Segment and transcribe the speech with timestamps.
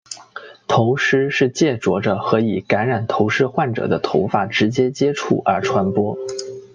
[0.67, 6.17] 头虱是藉着和已感染头虱患者的头发直接接触而传播。